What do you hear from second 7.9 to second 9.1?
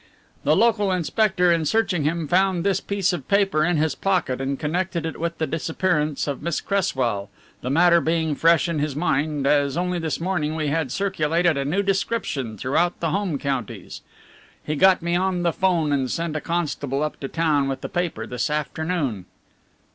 being fresh in his